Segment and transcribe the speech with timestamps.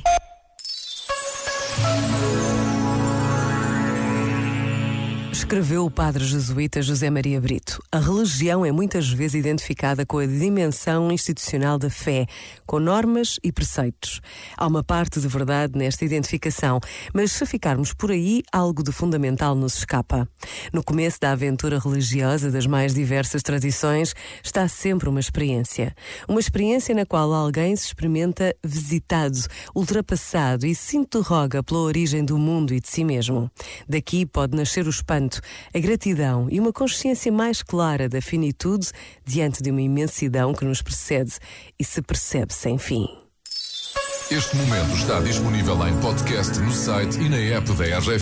[0.00, 0.21] santé.
[5.32, 7.82] Escreveu o padre jesuíta José Maria Brito.
[7.90, 12.26] A religião é muitas vezes identificada com a dimensão institucional da fé,
[12.66, 14.20] com normas e preceitos.
[14.58, 16.78] Há uma parte de verdade nesta identificação,
[17.14, 20.28] mas se ficarmos por aí, algo de fundamental nos escapa.
[20.70, 25.94] No começo da aventura religiosa das mais diversas tradições está sempre uma experiência.
[26.28, 29.38] Uma experiência na qual alguém se experimenta visitado,
[29.74, 33.50] ultrapassado e se interroga pela origem do mundo e de si mesmo.
[33.88, 34.90] Daqui pode nascer o
[35.22, 35.40] espanto
[35.72, 38.88] a gratidão e uma consciência mais clara da finitude
[39.24, 41.32] diante de uma imensidão que nos precede
[41.78, 43.06] e se percebe sem fim.
[44.30, 48.20] Este momento está disponível em podcast no site e na app da RGF.